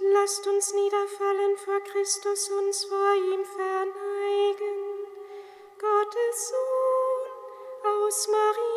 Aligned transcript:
lasst 0.00 0.46
uns 0.46 0.72
niederfallen 0.72 1.56
vor 1.58 1.80
Christus, 1.80 2.50
uns 2.50 2.84
vor 2.84 3.14
ihm 3.14 3.44
verneigen. 3.44 4.78
Gottes 5.78 6.48
Sohn, 6.48 7.92
aus 7.92 8.28
Maria 8.28 8.73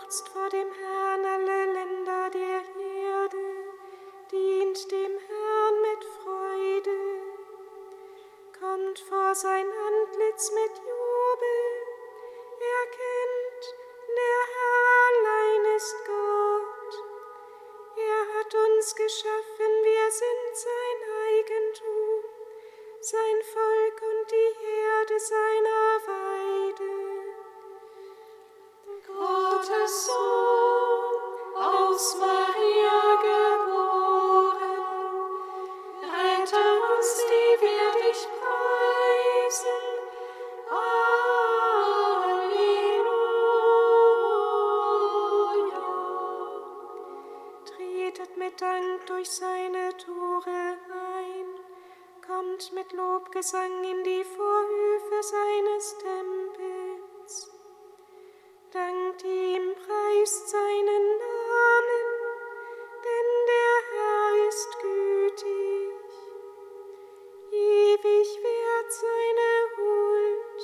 Jauchzt 0.00 0.28
vor 0.28 0.48
dem 0.50 0.68
Herrn 0.72 1.24
alle 1.24 1.72
Länder 1.72 2.30
der 2.30 2.62
Erde, 2.82 3.38
dient 4.30 4.90
dem 4.92 5.18
Herrn 5.26 5.76
mit 5.82 6.04
Freude. 6.22 6.98
Kommt 8.60 8.98
vor 9.00 9.34
sein 9.34 9.66
Antlitz 9.66 10.52
mit 10.52 10.78
Jubel, 10.78 10.97
mit 53.38 53.52
Lobgesang 53.52 53.84
in 53.84 54.04
die 54.04 54.24
Vorhöfe 54.24 55.22
seines 55.22 55.96
Tempels. 55.98 57.50
Dankt 58.72 59.24
ihm, 59.24 59.74
preist 59.74 60.48
seinen 60.48 61.18
Namen, 61.18 62.04
denn 63.04 63.28
der 63.46 63.76
Herr 63.92 64.48
ist 64.48 64.70
gütig. 64.80 65.94
Ewig 67.52 68.28
währt 68.42 68.92
seine 68.92 69.50
Huld, 69.76 70.60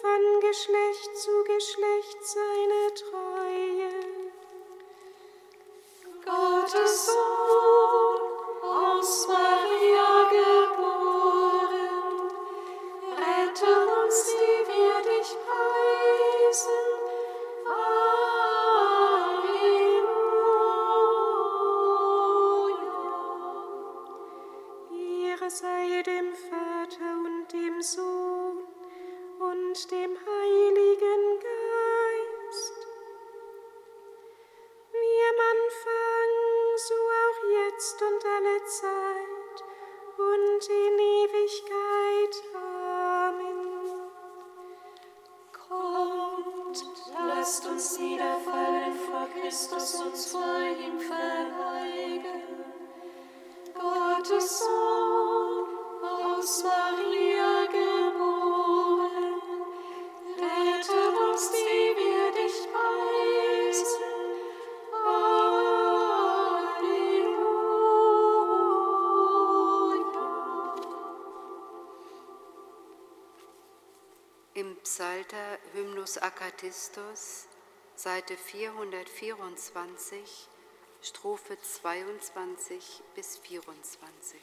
von 0.00 0.40
Geschlecht 0.40 1.16
zu 1.16 1.44
Geschlecht 1.44 2.18
seine 2.22 2.94
Treue. 2.94 3.90
Gottes 6.24 7.06
Sohn, 7.06 8.20
aus 8.62 9.28
Maria 9.28 10.05
sei 25.60 26.02
dem 26.02 26.34
Vater 26.34 27.12
und 27.24 27.50
dem 27.50 27.80
Sohn 27.80 28.58
und 29.38 29.90
dem 29.90 30.12
Heiligen 30.26 31.22
Geist. 31.48 32.78
Wie 34.92 35.18
am 35.30 35.40
Anfang, 35.54 36.32
so 36.76 36.98
auch 37.22 37.40
jetzt 37.58 38.02
und 38.02 38.22
alle 38.36 38.58
Zeit 38.66 39.56
und 40.18 40.62
in 40.68 40.98
Ewigkeit. 41.22 42.34
Amen. 42.54 44.10
Kommt, 45.68 46.84
lasst 47.14 47.66
uns 47.66 47.98
niederfallen 47.98 48.94
vor 49.06 49.26
Christus, 49.40 49.94
uns 50.02 50.26
vor 50.32 50.60
ihm 50.84 51.00
verneigen. 51.00 52.56
Gottes 53.74 54.58
Sohn, 54.58 55.25
Psalter 74.86 75.58
Hymnus 75.74 76.16
Akatistos, 76.16 77.48
Seite 77.96 78.36
424, 78.36 80.48
Strophe 81.02 81.58
22 81.60 83.02
bis 83.16 83.36
24. 83.38 84.38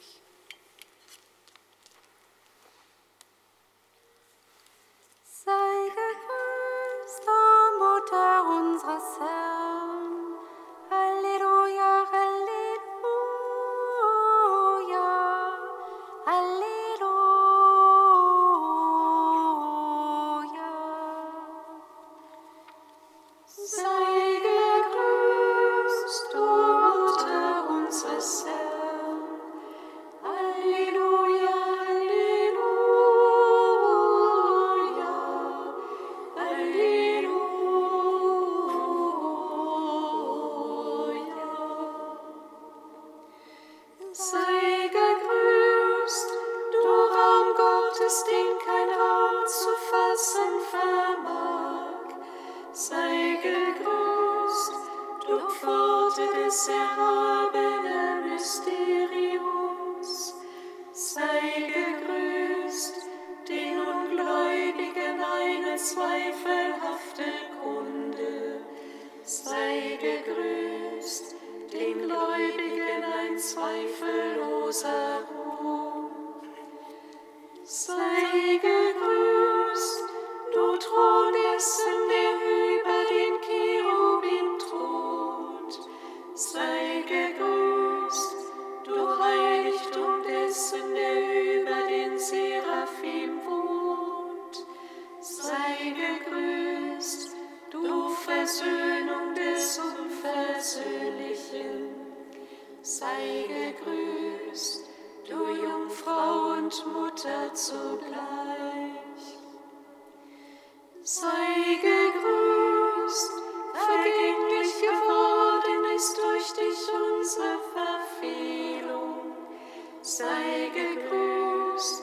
sei 120.18 120.70
gegrüßt. 120.72 122.02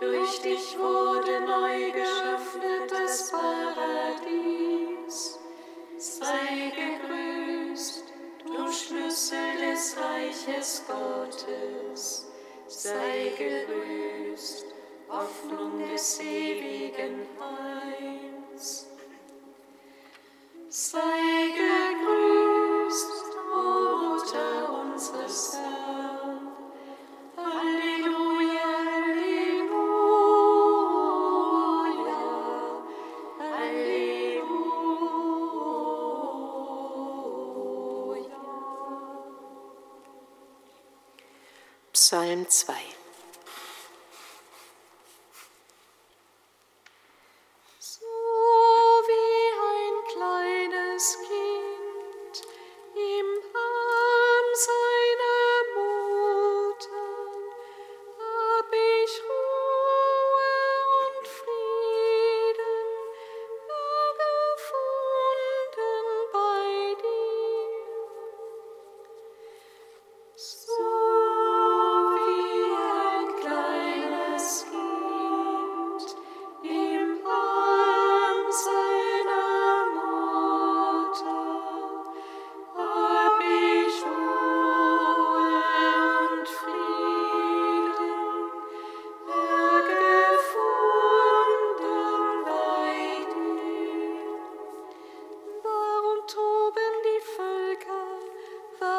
Durch 0.00 0.42
dich 0.42 0.76
wurde 0.78 1.40
neu 1.42 1.92
geöffnet 1.92 2.90
das 2.90 3.30
Paradies. 3.30 5.16
Sei 5.96 6.72
gegrüßt, 6.80 8.04
du 8.46 8.72
Schlüssel 8.72 9.58
des 9.60 9.96
Reiches 9.96 10.82
Gottes. 10.88 12.26
Sei 12.66 13.32
gegrüßt, 13.38 14.66
Hoffnung 15.08 15.78
des 15.78 16.20
ewigen 16.20 17.28
Heils. 17.38 18.88
Sei 20.68 20.98
gegrüßt. 21.54 22.11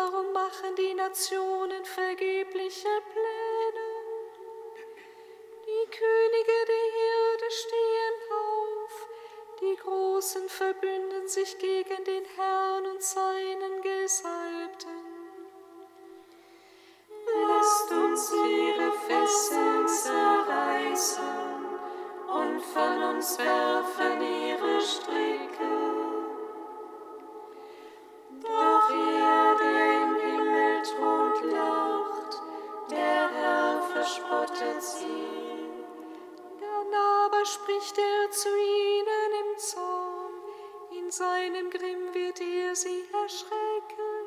Warum 0.04 0.34
machen 0.34 0.76
die 0.76 0.94
Nationen 0.96 1.86
vergebliche 1.86 2.90
Pläne. 3.12 3.90
Die 5.66 5.86
Könige 5.98 6.58
der 6.68 6.88
Erde 7.10 7.50
stehen 7.50 8.18
auf, 8.32 9.08
die 9.62 9.76
Großen 9.78 10.50
verbünden 10.50 11.28
sich 11.28 11.58
gegen 11.58 12.04
den 12.04 12.26
Herrn 12.36 12.86
und 12.86 13.02
seinen 13.02 13.82
Gesalbten. 13.82 14.90
Lasst 17.48 17.92
uns 17.92 18.34
ihre 18.34 18.92
Fesseln 19.08 19.88
zerreißen 19.88 21.24
und 22.28 22.62
von 22.62 23.04
uns 23.16 23.38
werfen 23.40 24.22
ihre 24.22 24.82
Stricke. 24.82 25.93
spricht 37.46 37.98
er 37.98 38.32
zu 38.32 38.50
ihnen 38.50 39.32
im 39.42 39.58
Zorn, 39.58 40.34
in 40.92 41.12
seinem 41.12 41.70
Grimm 41.70 42.14
wird 42.14 42.40
er 42.40 42.76
sie 42.76 43.04
erschrecken. 43.12 44.26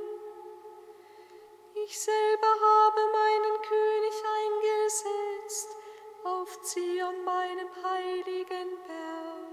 Ich 1.84 1.98
selber 1.98 2.46
habe 2.46 3.00
meinen 3.12 3.62
König 3.62 4.14
eingesetzt 4.40 5.76
auf 6.24 6.62
Zion, 6.62 7.24
meinem 7.24 7.68
heiligen 7.84 8.78
Berg. 8.86 9.45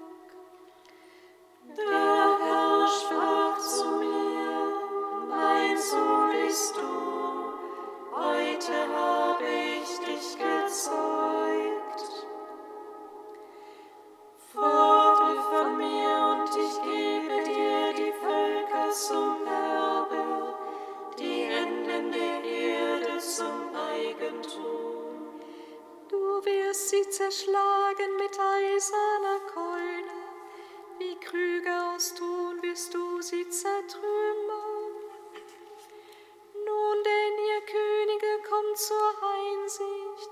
zur 38.88 38.98
Einsicht, 38.98 40.32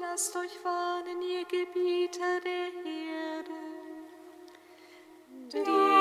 lasst 0.00 0.34
euch 0.36 0.64
warnen, 0.64 1.20
ihr 1.20 1.44
Gebieter 1.44 2.40
der 2.40 2.72
Erde. 2.84 3.50
Die 5.52 5.91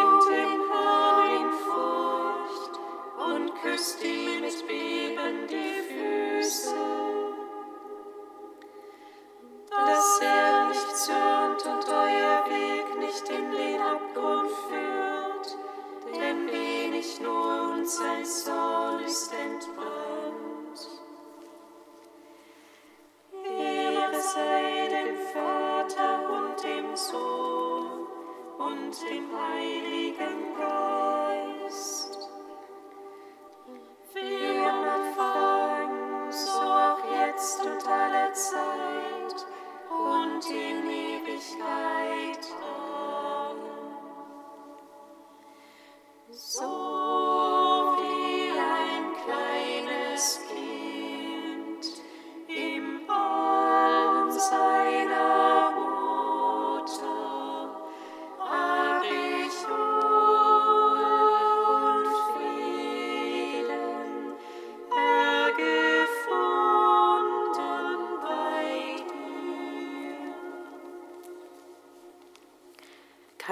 und 28.92 29.10
den 29.10 29.24
Heiligen 29.32 30.54
Geist. 30.58 31.21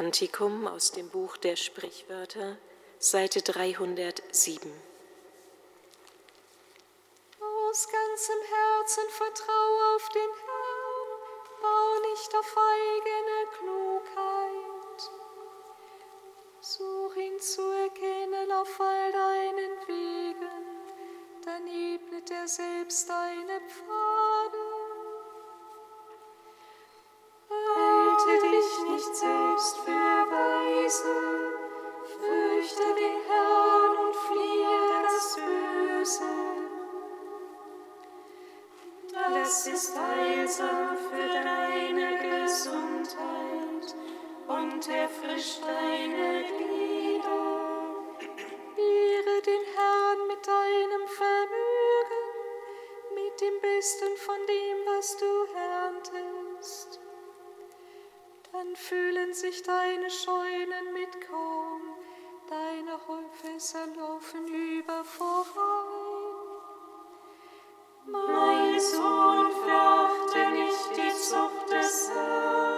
Kantikum 0.10 0.66
aus 0.66 0.92
dem 0.92 1.08
Buch 1.08 1.38
der 1.38 1.56
Sprichwörter, 1.56 2.58
Seite 2.98 3.44
307. 3.44 4.72
Aus 7.39 7.88
ganzem 7.88 8.42
Herzen 8.42 9.04
vertraue 9.10 9.96
auf 9.96 10.10
den 10.10 10.32
Herrn, 10.48 11.62
bau 11.62 12.10
nicht 12.10 12.36
auf 12.36 12.58
eigene 12.58 13.51
Klugheit. 13.60 15.12
Such 16.60 17.16
ihn 17.16 17.39
zu 17.39 17.62
erkennen 17.62 18.51
auf 18.51 18.82
all 18.82 19.12
deinen 19.12 19.78
Wegen, 19.86 20.50
dann 21.46 21.68
ebnet 21.68 22.32
er 22.32 22.48
selbst 22.48 23.08
deine 23.08 23.62
Pfade. 23.62 23.99
Mein 68.06 68.80
Sohn, 68.80 69.52
verachte 69.52 70.50
nicht 70.52 70.98
die 70.98 71.14
Zucht 71.16 71.72
des 71.72 72.10
Herrn, 72.10 72.69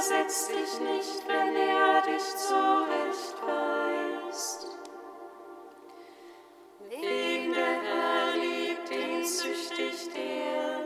widersetz 0.00 0.48
dich 0.48 0.80
nicht, 0.80 1.28
wenn 1.28 1.54
er 1.56 2.00
dich 2.02 2.36
zurechtweist. 2.36 4.66
Wen 6.88 7.52
der 7.52 7.82
Herr 7.82 8.36
liebt, 8.36 8.90
den 8.90 9.24
züchtigt 9.24 10.16
er, 10.16 10.84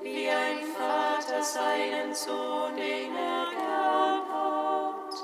wie 0.00 0.28
ein 0.28 0.64
Vater 0.66 1.42
seinen 1.42 2.14
Sohn, 2.14 2.76
den 2.76 3.16
er 3.16 3.46
gern 3.50 4.28
hat. 4.32 5.14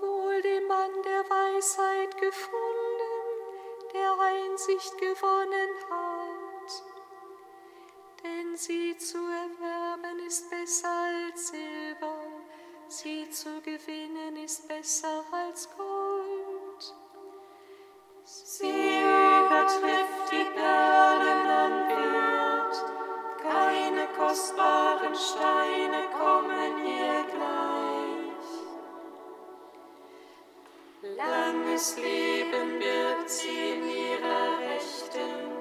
Wohl 0.00 0.42
dem 0.42 0.66
Mann 0.66 1.02
der 1.04 1.30
Weisheit 1.30 2.18
gefunden, 2.18 3.38
der 3.94 4.18
Einsicht 4.18 4.98
gewonnen 4.98 5.70
hat. 5.90 6.95
Denn 8.26 8.56
sie 8.56 8.96
zu 8.96 9.18
erwerben 9.18 10.18
ist 10.26 10.50
besser 10.50 10.88
als 10.88 11.48
Silber, 11.48 12.16
sie 12.88 13.30
zu 13.30 13.60
gewinnen 13.60 14.36
ist 14.44 14.66
besser 14.66 15.22
als 15.30 15.68
Gold. 15.76 16.94
Sie 18.24 18.98
übertrifft 19.44 20.32
die 20.32 20.44
Perlen 20.58 21.46
an 21.46 21.88
Wert, 21.88 22.76
keine 23.42 24.08
kostbaren 24.18 25.14
Steine 25.14 26.08
kommen 26.18 26.84
ihr 26.84 27.24
gleich. 27.30 28.50
Langes 31.16 31.96
Leben 31.96 32.80
birgt 32.80 33.30
sie 33.30 33.70
in 33.74 33.88
ihrer 33.88 34.58
Rechten, 34.58 35.55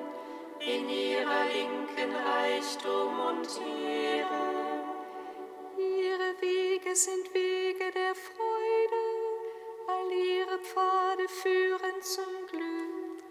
in 0.86 0.89
ihrer 0.89 1.46
Linken 1.46 2.15
Reichtum 2.15 3.20
und 3.20 3.48
Ehre. 3.60 4.84
Ihre 5.77 6.42
Wege 6.42 6.96
sind 6.96 7.34
Wege 7.34 7.92
der 7.92 8.13
Freude, 8.13 9.04
all 9.88 10.12
ihre 10.12 10.60
Pfade 10.60 11.27
führen 11.27 12.01
zum 12.01 12.48
Glück. 12.51 13.24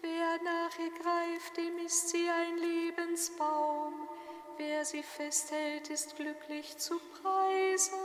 Wer 0.00 0.40
nach 0.42 0.78
ihr 0.78 0.92
greift, 1.02 1.56
dem 1.56 1.78
ist 1.84 2.10
sie 2.10 2.28
ein 2.28 2.58
Lebensbaum, 2.58 4.08
wer 4.56 4.84
sie 4.84 5.02
festhält, 5.02 5.90
ist 5.90 6.16
glücklich 6.16 6.76
zu 6.78 7.00
preisen. 7.20 7.98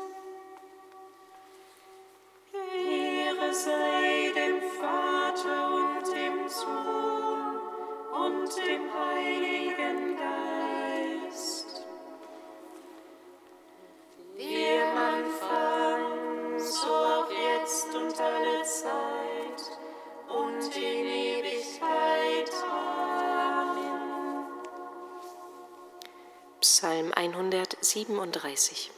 Ehre 2.54 3.54
sei 3.54 4.32
dem 4.36 4.62
Vater 4.80 5.23
und 8.14 8.56
dem 8.58 8.94
Heiligen 8.94 10.18
Geist. 10.18 11.86
Wie 14.36 14.80
Anfang, 14.96 16.60
so 16.60 16.88
auch 16.88 17.32
jetzt 17.32 17.94
und 17.96 18.20
alle 18.22 18.64
Zeit 18.64 19.62
und 20.30 20.76
in 20.76 21.06
Ewigkeit. 21.06 22.52
Amen. 22.72 24.46
Psalm 26.62 27.12
137. 27.16 28.92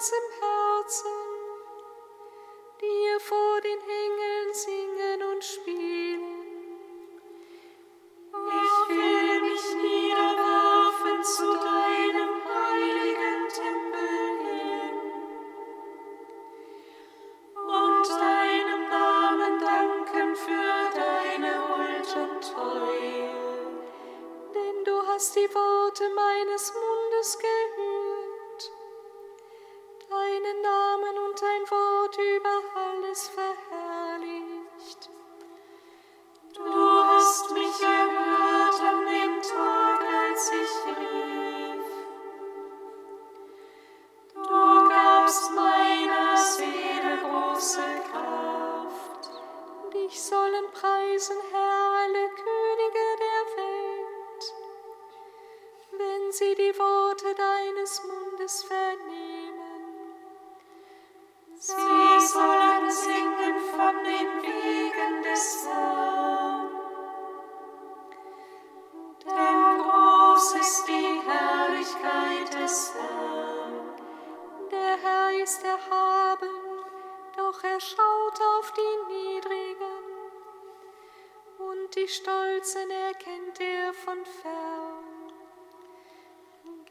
aus 0.00 0.39
preisen, 51.00 51.36
Herr, 51.50 51.90
alle 52.02 52.28
Könige 52.28 53.06
der 53.24 53.42
Welt, 53.56 54.54
wenn 55.92 56.32
sie 56.32 56.54
die 56.54 56.78
Worte 56.78 57.34
deines 57.34 58.02
Mundes 58.04 58.64
vernehmen. 58.64 59.84
Sie 61.54 62.26
sollen 62.26 62.90
singen 62.90 63.58
von 63.70 64.04
den 64.04 64.42
Wegen 64.42 65.22
des 65.22 65.66
Herrn. 65.66 66.70
Denn 69.26 69.78
groß 69.78 70.54
ist 70.54 70.88
die 70.88 71.20
Herrlichkeit 71.26 72.62
des 72.62 72.94
Herrn. 72.94 73.94
Der 74.70 74.96
Herr 75.02 75.42
ist 75.42 75.62
erhaben, 75.62 76.48
doch 77.36 77.62
er 77.64 77.80
schaut 77.80 78.40
auf 78.58 78.72
die 78.72 79.12
Niedrigen 79.12 80.09
und 81.70 81.94
die 81.94 82.08
Stolzen 82.08 82.90
erkennt 82.90 83.60
er 83.60 83.92
von 83.92 84.24
fern. 84.24 85.04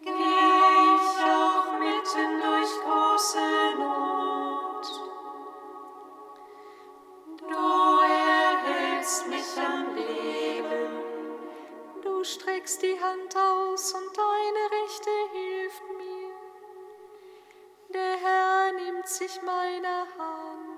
Geh 0.02 0.10
ich 0.10 1.10
auch 1.22 1.72
mitten 1.80 2.42
durch 2.46 2.72
große 2.86 3.76
Not. 3.78 4.86
Du 7.40 8.00
erhältst 8.08 9.28
mich 9.28 9.58
am 9.58 9.96
Leben. 9.96 11.04
Du 12.02 12.24
streckst 12.24 12.82
die 12.82 13.00
Hand 13.02 13.36
aus 13.36 13.94
und 13.94 14.18
deine 14.18 14.64
Rechte 14.78 15.12
hilft 15.34 15.84
mir. 15.98 16.32
Der 17.94 18.16
Herr 18.18 18.72
nimmt 18.74 19.08
sich 19.08 19.42
meiner 19.42 20.08
Hand. 20.18 20.69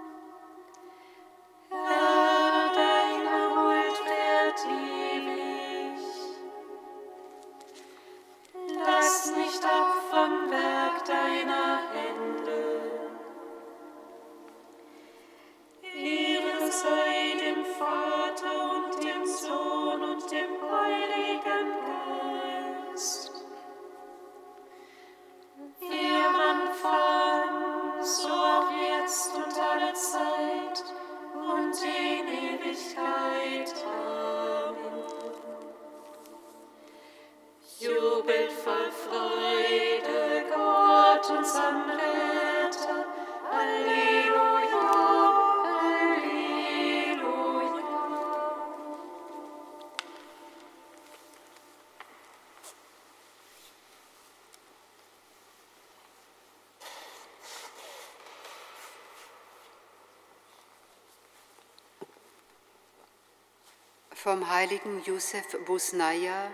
Vom 64.24 64.48
heiligen 64.52 65.02
Josef 65.04 65.58
Busnaja, 65.66 66.52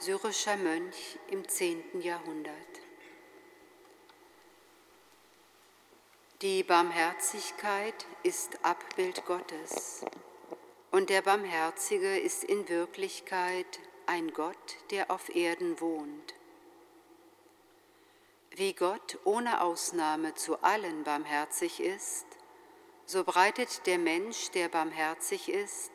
syrischer 0.00 0.56
Mönch 0.56 1.20
im 1.30 1.48
10. 1.48 2.00
Jahrhundert. 2.00 2.52
Die 6.42 6.64
Barmherzigkeit 6.64 7.94
ist 8.24 8.58
Abbild 8.64 9.24
Gottes 9.24 10.04
und 10.90 11.08
der 11.08 11.22
Barmherzige 11.22 12.18
ist 12.18 12.42
in 12.42 12.68
Wirklichkeit 12.68 13.78
ein 14.06 14.32
Gott, 14.32 14.76
der 14.90 15.08
auf 15.12 15.32
Erden 15.32 15.80
wohnt. 15.80 16.34
Wie 18.50 18.72
Gott 18.72 19.20
ohne 19.22 19.60
Ausnahme 19.60 20.34
zu 20.34 20.60
allen 20.60 21.04
barmherzig 21.04 21.78
ist, 21.78 22.26
so 23.04 23.22
breitet 23.22 23.86
der 23.86 23.98
Mensch, 23.98 24.50
der 24.50 24.68
barmherzig 24.68 25.48
ist, 25.48 25.92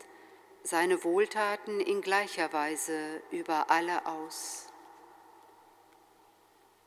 seine 0.62 1.02
Wohltaten 1.04 1.80
in 1.80 2.00
gleicher 2.00 2.52
Weise 2.52 3.22
über 3.30 3.70
alle 3.70 4.06
aus. 4.06 4.68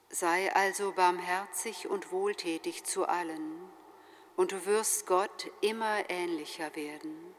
Sei 0.09 0.53
also 0.55 0.93
barmherzig 0.93 1.87
und 1.87 2.11
wohltätig 2.11 2.85
zu 2.85 3.05
allen, 3.05 3.69
und 4.37 4.51
du 4.51 4.65
wirst 4.65 5.07
Gott 5.07 5.51
immer 5.61 6.09
ähnlicher 6.09 6.75
werden. 6.75 7.35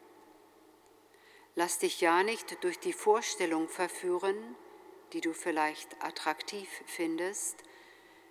Lass 1.55 1.79
dich 1.79 2.01
ja 2.01 2.23
nicht 2.23 2.63
durch 2.65 2.79
die 2.79 2.93
Vorstellung 2.93 3.69
verführen, 3.69 4.57
die 5.13 5.23
du 5.23 5.33
vielleicht 5.33 6.03
attraktiv 6.05 6.69
findest, 6.85 7.63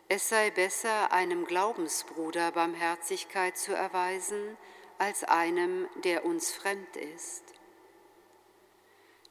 es 0.07 0.29
sei 0.29 0.51
besser, 0.51 1.11
einem 1.11 1.45
Glaubensbruder 1.45 2.51
Barmherzigkeit 2.51 3.57
zu 3.57 3.73
erweisen, 3.73 4.55
als 4.99 5.23
einem, 5.23 5.89
der 6.03 6.25
uns 6.25 6.51
fremd 6.51 6.95
ist. 6.95 7.54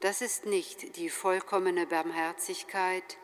Das 0.05 0.21
ist 0.21 0.45
nicht 0.45 0.97
die 0.97 1.09
vollkommene 1.09 1.87
Barmherzigkeit, 1.87 3.17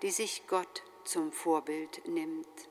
die 0.00 0.10
sich 0.10 0.46
Gott 0.46 0.82
zum 1.04 1.30
Vorbild 1.30 2.08
nimmt. 2.08 2.70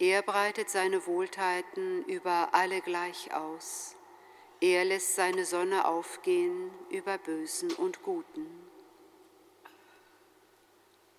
Er 0.00 0.22
breitet 0.22 0.68
seine 0.68 1.06
Wohltaten 1.06 2.04
über 2.06 2.48
alle 2.50 2.80
gleich 2.80 3.32
aus. 3.32 3.94
Er 4.60 4.84
lässt 4.84 5.14
seine 5.14 5.44
Sonne 5.44 5.86
aufgehen 5.86 6.72
über 6.90 7.16
Bösen 7.16 7.70
und 7.70 8.02
Guten. 8.02 8.48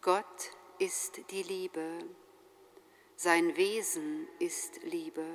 Gott 0.01 0.51
ist 0.77 1.21
die 1.31 1.43
Liebe, 1.43 1.99
sein 3.15 3.55
Wesen 3.55 4.27
ist 4.39 4.83
Liebe 4.83 5.25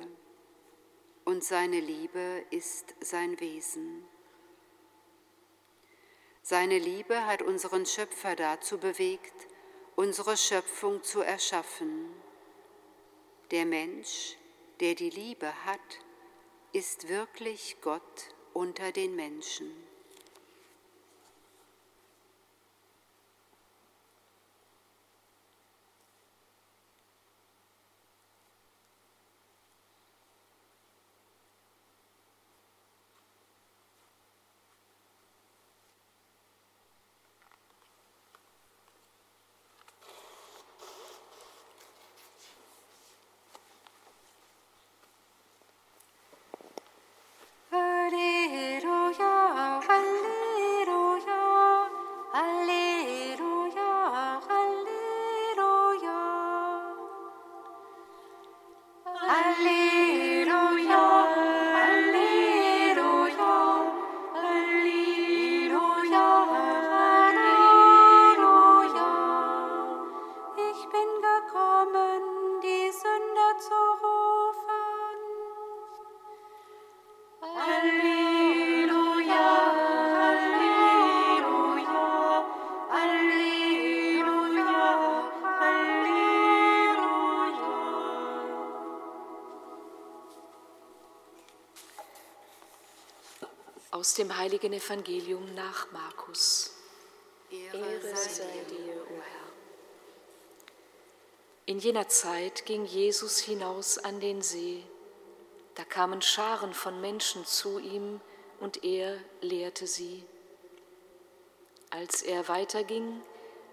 und 1.25 1.43
seine 1.43 1.79
Liebe 1.79 2.45
ist 2.51 2.93
sein 3.01 3.39
Wesen. 3.39 4.07
Seine 6.45 6.77
Liebe 6.77 7.25
hat 7.25 7.41
unseren 7.41 7.85
Schöpfer 7.85 8.35
dazu 8.35 8.77
bewegt, 8.77 9.47
unsere 9.95 10.35
Schöpfung 10.35 11.01
zu 11.01 11.21
erschaffen. 11.21 12.13
Der 13.51 13.65
Mensch, 13.65 14.35
der 14.81 14.93
die 14.93 15.09
Liebe 15.09 15.65
hat, 15.65 15.79
ist 16.73 17.07
wirklich 17.07 17.77
Gott 17.81 18.35
unter 18.51 18.91
den 18.91 19.15
Menschen. 19.15 19.71
Aus 94.03 94.15
dem 94.15 94.37
heiligen 94.37 94.73
Evangelium 94.73 95.55
nach 95.55 95.89
Markus. 95.93 96.73
Ehre 97.49 98.01
sei 98.13 98.65
dir. 98.69 99.01
o 99.01 99.15
Herr. 99.15 99.47
In 101.67 101.79
jener 101.79 102.09
Zeit 102.09 102.65
ging 102.65 102.83
Jesus 102.83 103.39
hinaus 103.39 103.97
an 103.97 104.19
den 104.19 104.41
See. 104.41 104.83
Da 105.75 105.85
kamen 105.85 106.21
Scharen 106.21 106.73
von 106.73 106.99
Menschen 106.99 107.45
zu 107.45 107.79
ihm 107.79 108.19
und 108.59 108.83
er 108.83 109.17
lehrte 109.39 109.87
sie. 109.87 110.25
Als 111.89 112.23
er 112.23 112.49
weiterging, 112.49 113.21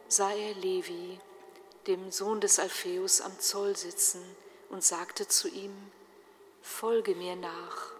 sah 0.06 0.30
er 0.30 0.54
Levi, 0.54 1.18
dem 1.88 2.12
Sohn 2.12 2.40
des 2.40 2.60
Alpheus, 2.60 3.20
am 3.20 3.36
Zoll 3.40 3.74
sitzen 3.76 4.22
und 4.68 4.84
sagte 4.84 5.26
zu 5.26 5.48
ihm, 5.48 5.90
Folge 6.62 7.16
mir 7.16 7.34
nach. 7.34 7.99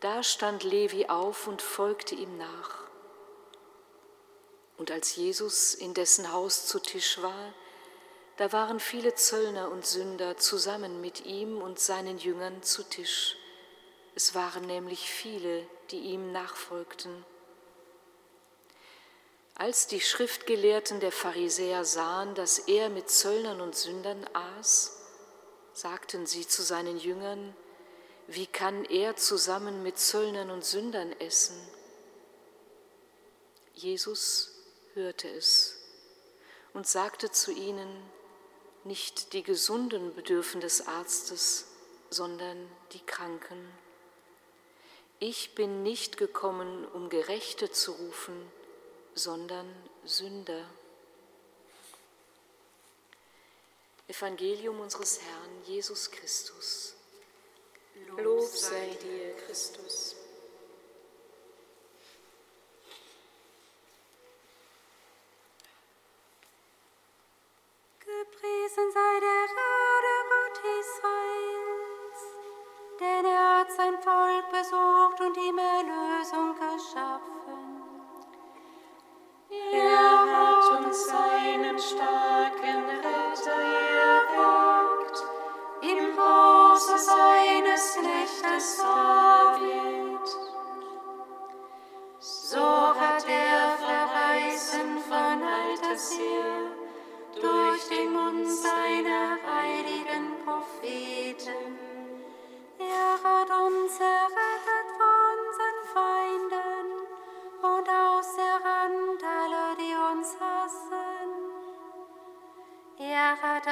Da 0.00 0.22
stand 0.22 0.64
Levi 0.64 1.06
auf 1.06 1.46
und 1.46 1.60
folgte 1.60 2.14
ihm 2.14 2.38
nach. 2.38 2.84
Und 4.78 4.90
als 4.90 5.14
Jesus 5.14 5.74
in 5.74 5.92
dessen 5.92 6.32
Haus 6.32 6.66
zu 6.66 6.78
Tisch 6.78 7.20
war, 7.20 7.52
da 8.38 8.50
waren 8.52 8.80
viele 8.80 9.14
Zöllner 9.14 9.70
und 9.70 9.84
Sünder 9.84 10.38
zusammen 10.38 11.02
mit 11.02 11.26
ihm 11.26 11.60
und 11.60 11.78
seinen 11.78 12.16
Jüngern 12.16 12.62
zu 12.62 12.82
Tisch. 12.82 13.36
Es 14.14 14.34
waren 14.34 14.66
nämlich 14.66 15.10
viele, 15.10 15.66
die 15.90 15.98
ihm 15.98 16.32
nachfolgten. 16.32 17.26
Als 19.54 19.86
die 19.86 20.00
Schriftgelehrten 20.00 21.00
der 21.00 21.12
Pharisäer 21.12 21.84
sahen, 21.84 22.34
dass 22.34 22.58
er 22.58 22.88
mit 22.88 23.10
Zöllnern 23.10 23.60
und 23.60 23.76
Sündern 23.76 24.26
aß, 24.32 24.96
sagten 25.74 26.24
sie 26.24 26.48
zu 26.48 26.62
seinen 26.62 26.96
Jüngern, 26.96 27.54
wie 28.32 28.46
kann 28.46 28.84
er 28.84 29.16
zusammen 29.16 29.82
mit 29.82 29.98
Zöllnern 29.98 30.52
und 30.52 30.64
Sündern 30.64 31.10
essen? 31.18 31.60
Jesus 33.74 34.52
hörte 34.94 35.28
es 35.28 35.76
und 36.72 36.86
sagte 36.86 37.32
zu 37.32 37.50
ihnen, 37.50 37.88
nicht 38.84 39.32
die 39.32 39.42
Gesunden 39.42 40.14
bedürfen 40.14 40.60
des 40.60 40.86
Arztes, 40.86 41.66
sondern 42.08 42.70
die 42.92 43.04
Kranken. 43.04 43.68
Ich 45.18 45.56
bin 45.56 45.82
nicht 45.82 46.16
gekommen, 46.16 46.86
um 46.86 47.08
Gerechte 47.08 47.72
zu 47.72 47.90
rufen, 47.90 48.48
sondern 49.16 49.68
Sünder. 50.04 50.70
Evangelium 54.06 54.78
unseres 54.78 55.20
Herrn 55.20 55.64
Jesus 55.64 56.12
Christus. 56.12 56.94
Lob 58.08 58.46
sei 58.46 58.96
dir, 59.02 59.34
Christus. 59.44 60.16
Gepriesen 68.00 68.92
sei 68.92 69.20
der 69.20 69.29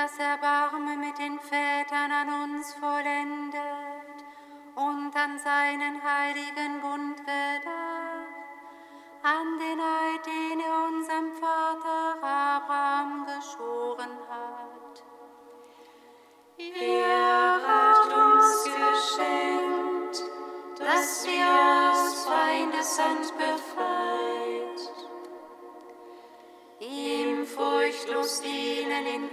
das 0.03 0.17
Erbarme 0.17 0.97
mit 0.97 1.19
den 1.19 1.41
Fällen. 1.41 1.68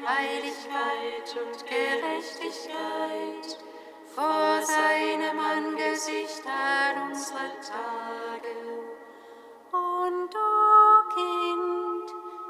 Heiligkeit 0.07 1.35
und 1.35 1.65
Gerechtigkeit 1.65 3.57
vor 4.13 4.61
seinem 4.61 5.39
Angesicht 5.39 6.43
all 6.45 7.09
unsere 7.09 7.49
Tage. 7.59 8.55
Und 9.71 10.33
du, 10.33 10.51
Kind, 11.15 12.07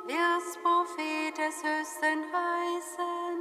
wirst 0.07 0.61
Prophet 0.61 1.37
des 1.37 1.63
Höchsten 1.63 2.19
heißen, 2.33 3.39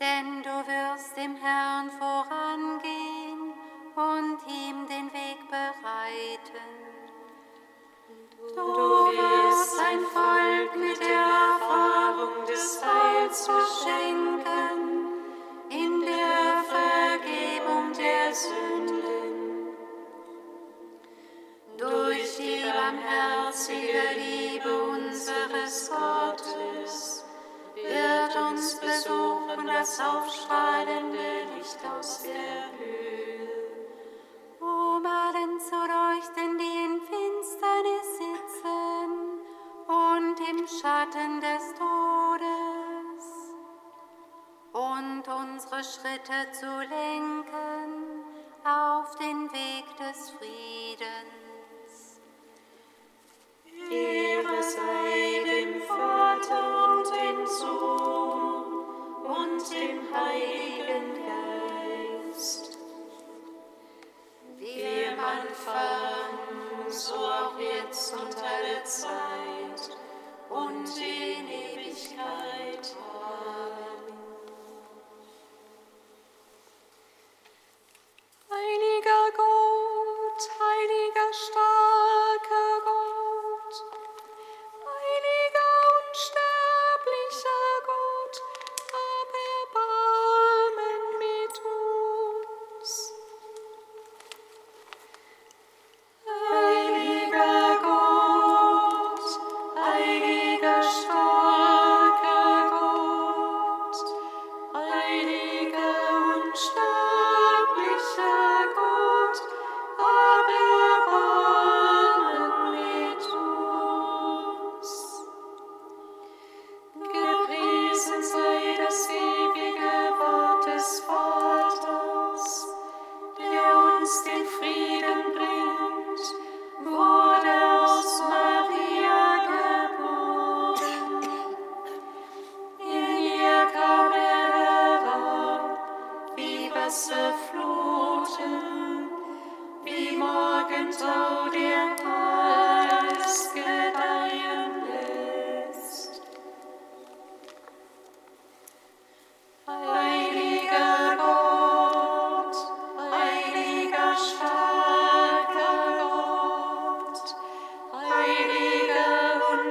denn 0.00 0.42
du 0.42 0.56
wirst 0.66 1.16
dem 1.16 1.36
Herrn 1.36 1.90
vor 1.98 2.13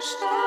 Krishna. 0.03 0.42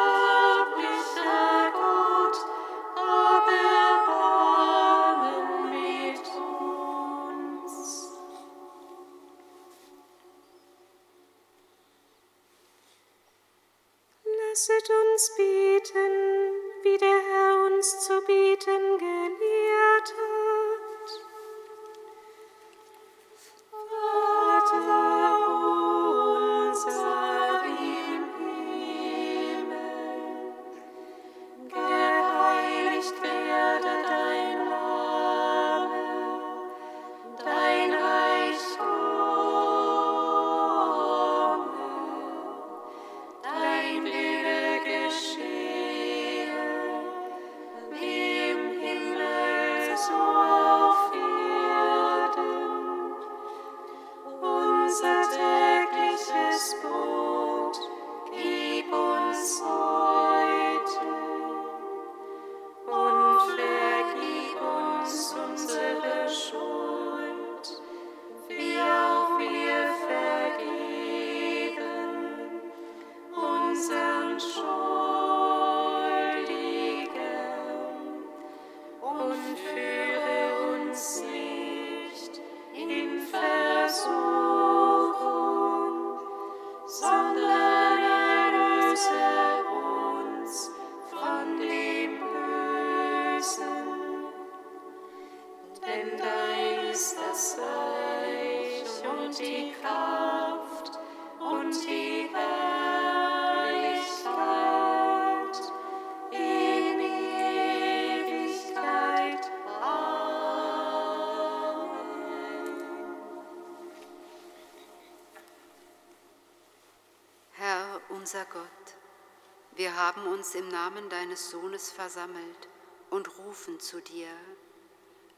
Wir 119.87 119.95
haben 119.95 120.27
uns 120.27 120.57
im 120.57 120.67
Namen 120.67 121.09
deines 121.11 121.49
Sohnes 121.49 121.93
versammelt 121.93 122.69
und 123.09 123.39
rufen 123.39 123.79
zu 123.79 124.01
dir. 124.01 124.27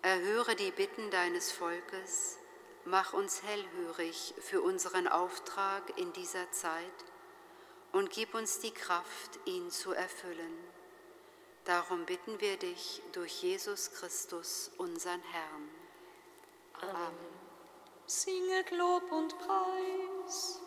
Erhöre 0.01 0.57
die 0.57 0.71
Bitten 0.71 1.11
deines 1.11 1.53
Volkes, 1.53 2.39
mach 2.87 3.13
uns 3.13 3.43
hellhörig 3.43 4.33
für 4.41 4.63
unseren 4.63 5.07
Auftrag 5.07 5.99
in 5.99 6.15
dieser 6.15 6.51
Zeit 6.51 7.05
und 7.93 8.09
gib 8.09 8.35
uns 8.35 8.59
die 8.61 8.71
Kraft, 8.71 9.39
ihn 9.45 9.71
zu 9.71 9.93
erfüllen. 9.93 10.57
Darum 11.67 12.07
bitten 12.07 12.41
wir 12.41 12.57
dich 12.57 13.03
durch 13.13 13.43
Jesus 13.43 13.93
Christus, 13.93 14.71
unseren 14.79 15.21
Herrn. 15.31 15.69
Amen. 16.81 17.19
Singet 18.07 18.71
Lob 18.71 19.13
und 19.13 19.39
Preis. 19.41 20.63